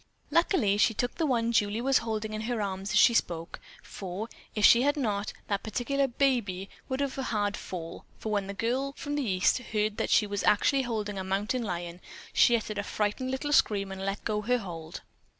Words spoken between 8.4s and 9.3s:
the small girl from the